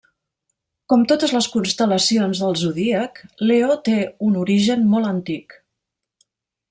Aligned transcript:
Com 0.93 1.03
totes 1.11 1.33
les 1.37 1.49
constel·lacions 1.55 2.41
del 2.45 2.57
Zodíac, 2.61 3.21
Leo 3.51 3.77
té 3.91 3.95
un 4.31 4.41
origen 4.47 4.89
molt 4.95 5.11
antic. 5.13 5.55